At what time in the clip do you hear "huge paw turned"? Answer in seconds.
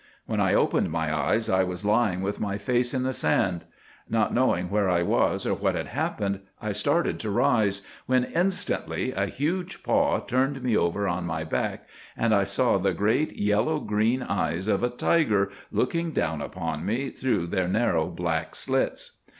9.27-10.63